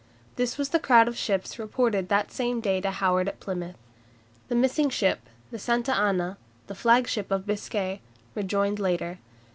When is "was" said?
0.57-0.69